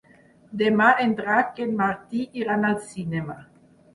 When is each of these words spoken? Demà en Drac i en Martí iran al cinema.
Demà 0.59 0.87
en 1.03 1.11
Drac 1.19 1.61
i 1.61 1.67
en 1.67 1.75
Martí 1.83 2.23
iran 2.45 2.65
al 2.71 2.79
cinema. 2.95 3.37